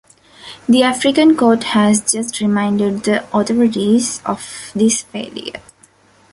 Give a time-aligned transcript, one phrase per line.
[0.67, 5.61] The African Court has just reminded the authorities of this failure.